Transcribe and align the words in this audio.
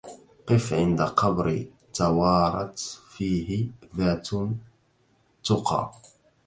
قف 0.47 0.73
عند 0.73 1.01
قبر 1.01 1.65
توارت 1.93 2.79
فيه 3.09 3.67
ذات 3.97 4.27
تقى 5.43 5.91